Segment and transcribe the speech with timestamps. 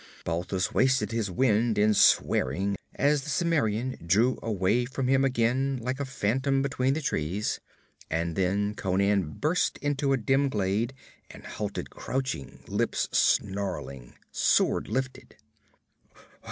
[0.25, 5.99] Balthus wasted his wind in swearing as the Cimmerian drew away from him again, like
[5.99, 7.59] a phantom between the trees,
[8.09, 10.95] and then Conan burst into a dim glade
[11.29, 15.35] and halted crouching, lips snarling, sword lifted.